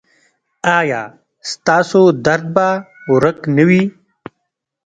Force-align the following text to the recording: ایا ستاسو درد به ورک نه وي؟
ایا 0.77 1.01
ستاسو 1.51 2.01
درد 2.25 2.45
به 2.55 2.67
ورک 3.11 3.37
نه 3.55 3.63
وي؟ 3.67 3.83